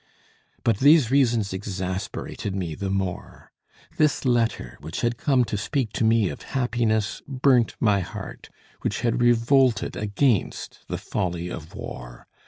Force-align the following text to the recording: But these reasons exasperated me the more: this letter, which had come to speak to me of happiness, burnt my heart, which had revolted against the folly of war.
But 0.63 0.79
these 0.79 1.11
reasons 1.11 1.53
exasperated 1.53 2.55
me 2.55 2.73
the 2.73 2.89
more: 2.89 3.51
this 3.97 4.25
letter, 4.25 4.79
which 4.81 5.01
had 5.01 5.15
come 5.15 5.43
to 5.45 5.57
speak 5.59 5.93
to 5.93 6.03
me 6.03 6.29
of 6.29 6.41
happiness, 6.57 7.21
burnt 7.27 7.75
my 7.79 7.99
heart, 7.99 8.49
which 8.81 9.01
had 9.01 9.21
revolted 9.21 9.95
against 9.95 10.79
the 10.87 10.97
folly 10.97 11.49
of 11.51 11.75
war. 11.75 12.25